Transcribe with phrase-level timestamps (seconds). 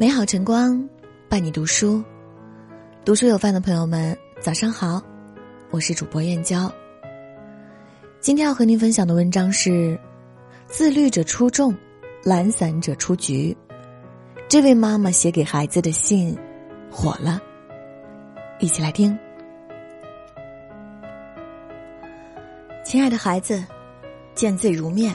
[0.00, 0.88] 美好晨光，
[1.28, 2.00] 伴你读书。
[3.04, 5.02] 读书有饭的朋友们，早上好，
[5.72, 6.72] 我是主播燕娇。
[8.20, 9.98] 今天要和您分享的文章是：
[10.68, 11.74] 自律者出众，
[12.22, 13.56] 懒散者出局。
[14.48, 16.38] 这位妈妈写给孩子的信
[16.88, 17.42] 火了，
[18.60, 19.18] 一起来听。
[22.84, 23.64] 亲爱的孩子，
[24.32, 25.12] 见字如面。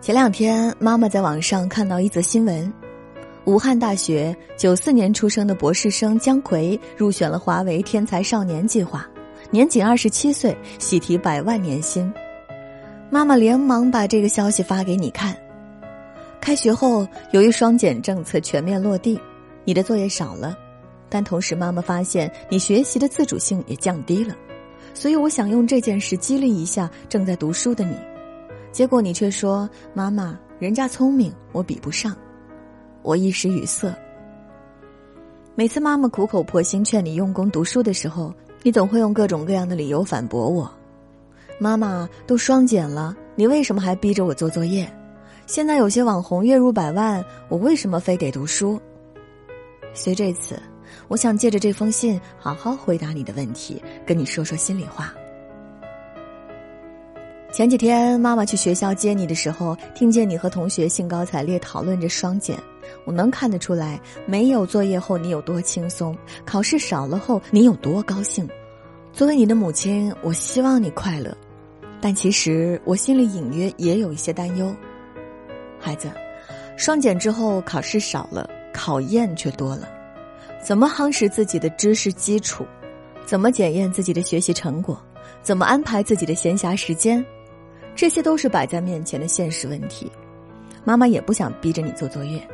[0.00, 2.72] 前两天，妈妈在网上看到一则新闻。
[3.46, 9.06] 武汉大学九四年出生的博士生姜奎入选了华为天才少年计划，
[9.50, 12.10] 年仅二十七岁，喜提百万年薪。
[13.10, 15.36] 妈妈连忙把这个消息发给你看。
[16.40, 19.20] 开学后，由于双减政策全面落地，
[19.64, 20.56] 你的作业少了，
[21.10, 24.34] 但同时妈妈发现你学习的自主性也降低了，
[24.94, 27.94] 所以我想用这件事激励一下正在读书的你。
[28.72, 32.16] 结果你却说：“妈妈，人家聪明，我比不上。”
[33.04, 33.94] 我一时语塞。
[35.54, 40.72] 每次妈妈苦口婆心劝你用功读书的时候，你总会用各种各样的理由反驳我。
[41.58, 44.90] 妈妈都双减了，你为什么还逼着我做作业？
[45.46, 48.80] 现在有些网红月入百万，我为什么非得读书？
[49.92, 50.58] 所以这次，
[51.06, 55.14] 我想借着这封信，好好回答你的问题，跟你说说心里话。
[57.54, 62.58] 前几天妈妈去学校接你的时候，听见你和同学兴高采烈讨论着双减。
[63.04, 68.48] 我能看得出来，没有作业后你有多轻松，考试少了后你有多高兴。
[69.12, 71.32] 作为你的母亲，我希望你快乐，
[72.00, 74.74] 但其实我心里隐约也有一些担忧。
[75.78, 76.10] 孩子，
[76.76, 79.88] 双减之后考试少了，考验却多了，
[80.60, 82.66] 怎么夯实自己的知识基础？
[83.24, 85.00] 怎么检验自己的学习成果？
[85.40, 87.24] 怎么安排自己的闲暇时间？
[87.94, 90.10] 这些都是摆在面前的现实问题。
[90.84, 92.46] 妈妈也不想逼着你做作业。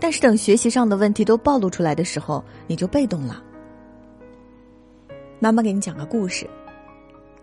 [0.00, 3.42] 但是等学习上的问题都暴露出来的时候，你就被动了。
[5.40, 6.48] 妈妈给你讲个故事，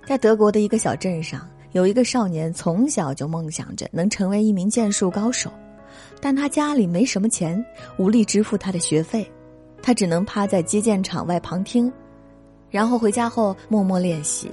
[0.06, 5.52] 在德国的一个小镇上，有一个少年从小就梦想着能成为一名剑术高手，
[6.22, 7.62] 但他家里没什么钱，
[7.98, 9.30] 无力支付他的学费，
[9.82, 11.92] 他只能趴在击剑场外旁听，
[12.70, 14.50] 然后回家后默默练习。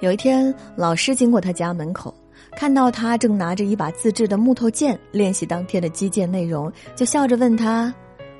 [0.00, 2.14] 有一天，老师经过他家门口。
[2.54, 7.92] 看到他正拿着一把自制的木头剑练习当天的击剑内容，就笑着问他：“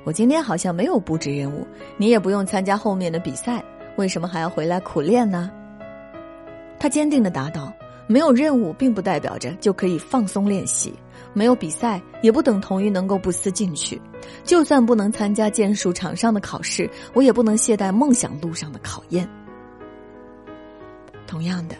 [0.05, 1.65] 我今天好像没有布置任务，
[1.97, 3.63] 你也不用参加后面的比赛，
[3.95, 5.51] 为什么还要回来苦练呢？”
[6.79, 7.73] 他坚定的答道
[8.07, 10.93] ：“没有任务并不代表着就可以放松练习，
[11.33, 13.99] 没有比赛也不等同于能够不思进取。
[14.43, 19.27] 就算不能参加剑术场上的考试，我也不能懈怠梦想路上的考验。”
[21.37, 21.75] 同样的，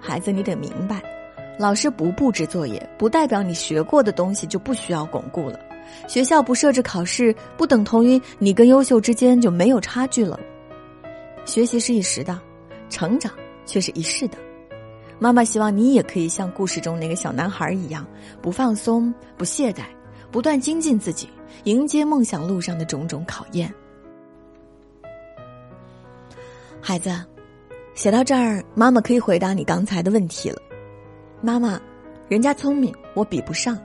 [0.00, 1.02] 孩子，你得明白。
[1.58, 5.58] 老师不布置作业，不代表你学过的东西就不需要巩固了。
[6.06, 10.38] 学校不设置考试，不等同于你跟优秀之间就没有差距了。
[11.44, 12.40] 学习是一时的，
[12.88, 13.32] 成长
[13.66, 14.38] 却是一世的。
[15.18, 18.06] 妈妈希望你也可以像故事中那个小男孩一样，
[18.40, 19.86] 不放松，不懈怠，
[20.30, 21.28] 不断精进自己，
[21.64, 23.74] 迎接梦想路上的种种考验。
[26.80, 27.10] 孩子，
[27.94, 30.60] 写到这儿，妈妈可以回答你刚才的问题了。
[31.40, 31.80] 妈妈，
[32.28, 33.78] 人家聪明，我比不上。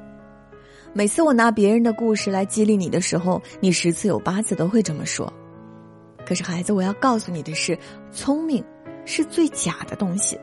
[0.93, 5.31] 每次我拿别人的故事来激励你的时候，你十次有八次都会这么说。
[6.25, 7.77] 可是孩子，我要告诉你的是，
[8.11, 8.63] 聪明
[9.05, 10.39] 是最假的东西。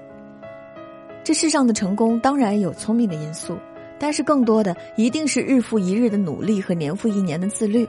[1.24, 3.58] 这世上的成功当然有聪明的因素，
[3.98, 7.86] 但是更多的一定是日复一日的努力和年复一年的自律。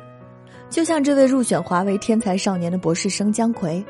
[0.71, 3.85] 就像这位入选华为天才少年的博士生姜奎，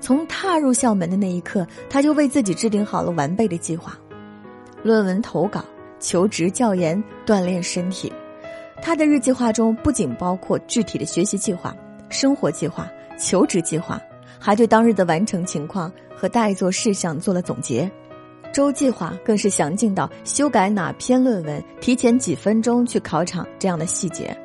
[0.00, 3.98] 从踏入校门的那一刻，他就为自己制定好了完备的计划。
[4.82, 5.64] 论文投稿、
[5.98, 8.12] 求职、教研、锻炼身体，
[8.82, 11.74] 他的日计划中不仅包括具体的学习计划、
[12.08, 14.00] 生活计划、求职计划，
[14.38, 17.90] 还对当日的完成情况和待做事项做了总结。
[18.52, 24.36] 周计划更是详尽到修改哪篇论文、提前几分钟去考场这样的细节。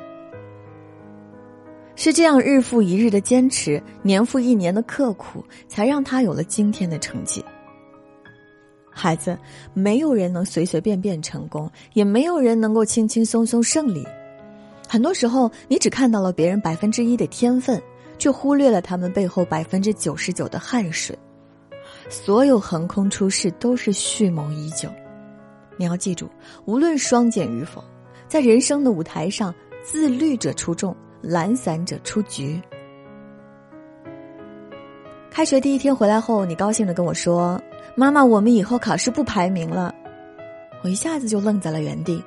[2.00, 7.44] 是这样日复一日的坚持，年复一年的刻苦，才让他有了今天的成绩。
[8.90, 9.38] 孩子，
[9.74, 14.08] 没有人能随随便便成功，也没有人能够轻轻松松胜利。
[14.88, 17.82] 很多时候，你只看到了别人百分之一的天分，
[18.18, 21.20] 却忽略了他们背后百分之九十九的汗水。
[22.08, 24.88] 所有横空出世都是蓄谋已久。
[25.76, 26.30] 你要记住，
[26.64, 27.84] 无论双减与否，
[28.30, 29.54] 在人生的舞台上，
[29.84, 32.62] 自律者出众，懒散者出局。
[35.30, 37.62] 开学第一天回来后，你高兴的跟我说。
[37.96, 39.94] 妈妈，我们以后考试不排名了，
[40.84, 42.24] 我一下子就愣在了原地，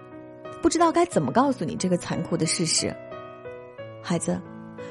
[0.60, 2.94] 不知道该怎么告诉你这个残酷的事实。
[4.02, 4.38] 孩子，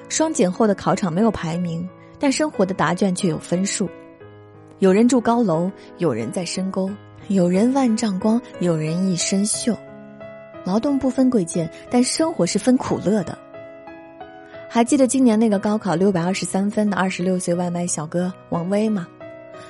[0.10, 1.88] 双减后的考场没有排名，
[2.18, 3.88] 但生活的答卷却有分数。
[4.80, 5.70] 有人住高楼，
[6.00, 6.90] 有人在深沟，
[7.28, 9.78] 有人万丈光，有人一身锈。
[10.64, 13.38] 劳动不分贵贱，但生活是分苦乐的。
[14.74, 19.06] 还记得今年那个高考六百二十三分的二十六岁外卖小哥王威吗？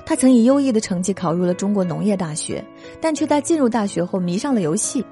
[0.05, 2.63] 他曾以优异的成绩考入了中国农业大学，
[3.01, 5.03] 但却在进入大学后迷上了游戏。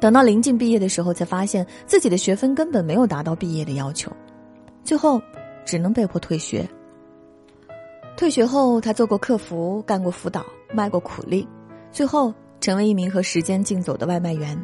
[0.00, 4.10] 等到临近毕业的时候，才发现自己的学分根本没有达到毕业的要求，
[4.84, 5.20] 最后
[5.66, 6.66] 只能被迫退学。
[8.16, 11.46] 退学后，他做过客服，干过辅导，卖过苦力，
[11.92, 14.58] 最后成为一名和时间竞走的外卖员。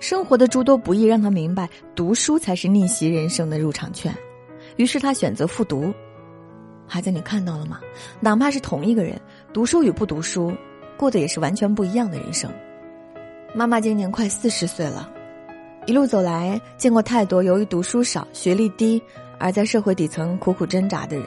[0.00, 4.14] 生活的诸多不易让他明白，读书才是逆袭人生的入场券。
[4.76, 5.92] 于是他选择复读。
[6.86, 7.80] 孩子，你看到了吗？
[8.20, 9.20] 哪怕是同一个人，
[9.52, 10.52] 读书与不读书，
[10.96, 12.50] 过的也是完全不一样的人生。
[13.54, 15.10] 妈妈今年快四十岁了，
[15.86, 19.02] 一路走来，见过太多由于读书少、学历低
[19.38, 21.26] 而在社会底层苦苦挣扎的人。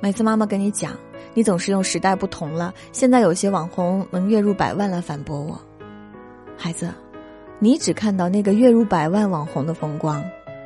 [0.00, 0.92] 每次妈妈跟你讲，
[1.32, 5.58] 你总是用时代不同了，现在有些网红能月入百万来反驳我。
[6.58, 6.92] 孩子。
[7.64, 10.22] 你只看到那个月入百万网红的风光，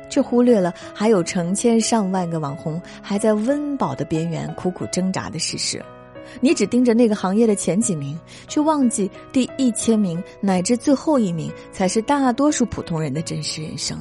[0.09, 5.81] 却忽略了还有成千上万个网红还在温饱的边缘苦苦挣扎的事实。
[6.41, 8.19] 你只盯着那个行业的前几名，
[8.49, 13.97] 却忘记第一千名乃至最后一名才是大多数普通人的真实人生。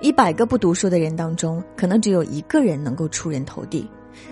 [0.00, 3.84] 一百个不读书的人当中，可能只有一个人能够出人头地，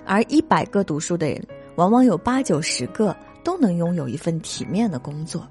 [0.07, 5.45] 而一百个读书的人，往往有八九十个都能拥有一份体面的工作。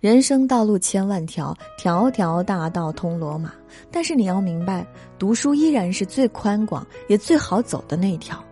[0.00, 3.52] 人生道路千万条，条条大道通罗马。
[3.90, 4.86] 但是你要明白，
[5.18, 8.42] 读书依然是最宽广也最好走的那一条。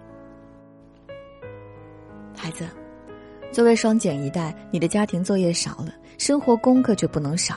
[2.37, 2.67] 孩子，
[3.51, 7.57] 作为双减一代，你的家庭作业少了，生活功课却不能少。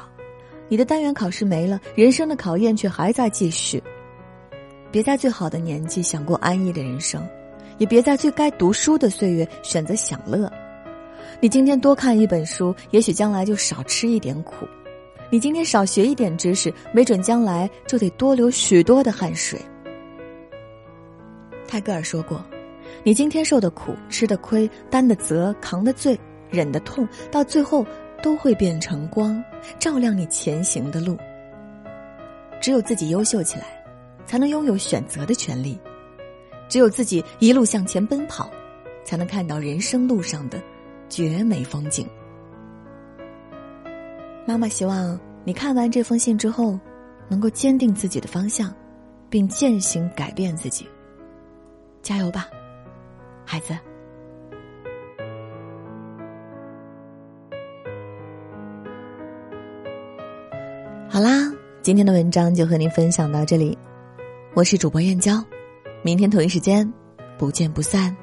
[0.70, 3.84] 你的单元考试没了，人生的考验却还在继续。
[4.90, 7.22] 别在最好的年纪想过安逸的人生，
[7.78, 10.50] 也别在最该读书的岁月选择享乐。
[11.40, 14.66] 你今天多看一本书，也许将来就少吃一点苦；
[15.32, 19.60] 你今天少学一点知识，没准将来就得多流许多的汗水。
[21.68, 22.44] 泰戈尔说过
[23.04, 26.20] ：“你今天受的苦、吃的亏、担的责、扛的罪、
[26.50, 27.86] 忍的痛，到最后
[28.22, 29.42] 都会变成光，
[29.80, 31.18] 照亮你前行的路。”
[32.62, 33.66] 只有自己优秀起来，
[34.26, 35.80] 才能拥有选择的权利；
[36.68, 38.52] 只有自己一路向前奔跑，
[39.04, 40.62] 才能看到人生路上的。
[41.12, 42.08] 绝美风景。
[44.48, 46.80] 妈妈希望你看完这封信之后，
[47.28, 48.74] 能够坚定自己的方向，
[49.30, 50.88] 并践行改变自己。
[52.02, 52.48] 加油吧，
[53.46, 53.78] 孩子！
[61.10, 63.78] 好啦，今天的文章就和您分享到这里。
[64.54, 65.44] 我是主播燕娇，
[66.04, 66.90] 明天同一时间
[67.38, 68.16] 不见不散。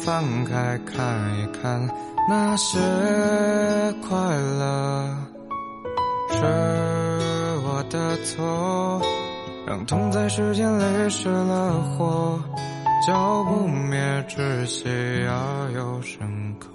[0.00, 1.88] 会翻开看一看
[2.28, 2.78] 那些
[4.08, 4.16] 快
[4.58, 5.16] 乐，
[6.30, 6.36] 是
[7.64, 9.02] 我的错，
[9.66, 12.40] 让痛在时间里失了火，
[13.06, 16.68] 浇不灭窒息而又深刻，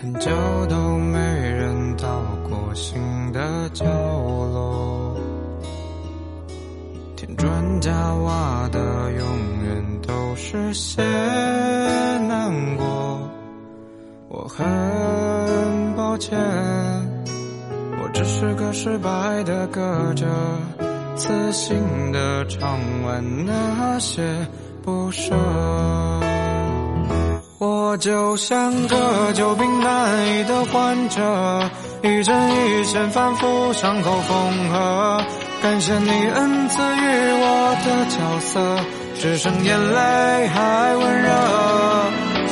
[0.00, 0.30] 很久
[0.68, 3.00] 都没人到过新
[3.32, 4.97] 的角落。
[7.38, 8.78] 砖家挖的
[9.12, 11.02] 永远都是些
[12.26, 13.20] 难过，
[14.28, 16.36] 我很抱歉，
[18.02, 19.08] 我只是个失败
[19.44, 20.26] 的歌者，
[21.14, 21.78] 自信
[22.12, 22.68] 的唱
[23.04, 24.20] 完那些
[24.82, 25.32] 不舍。
[27.58, 31.70] 我就像个久病难医的患者，
[32.02, 35.24] 一针一线反复，伤口缝合。
[35.60, 38.78] 感谢你恩赐予我的角色，
[39.16, 41.28] 只剩眼泪还温热。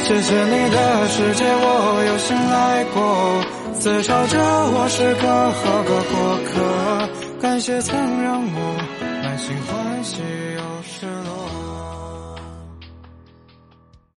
[0.04, 3.44] 谢谢你的世界，我有幸来过。
[3.74, 6.14] 自嘲着我是个合格过
[6.46, 8.58] 客，感谢曾让我
[9.22, 10.22] 满心欢喜
[10.56, 11.65] 又失落。